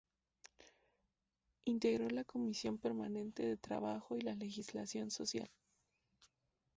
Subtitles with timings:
[1.65, 5.51] Integró la Comisión Permanente de Trabajo y Legislación Social.